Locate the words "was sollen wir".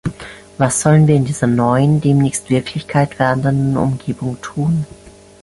0.57-1.13